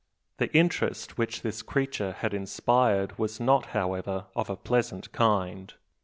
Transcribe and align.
The 0.37 0.51
interest 0.51 1.19
which 1.19 1.43
this 1.43 1.61
creature 1.61 2.13
had 2.13 2.33
inspired 2.33 3.19
was 3.19 3.39
not, 3.39 3.67
however, 3.67 4.25
of 4.35 4.49
a 4.49 4.55
pleasant 4.55 5.11
kind. 5.11 5.71